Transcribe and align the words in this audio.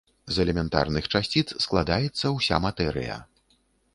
З 0.35 0.41
элементарных 0.43 1.09
часціц 1.15 1.47
складаецца 1.65 2.31
ўся 2.37 2.55
матэрыя. 2.67 3.19